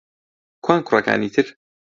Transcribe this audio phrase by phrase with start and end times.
[0.63, 1.45] کوان کوڕەکانی تر؟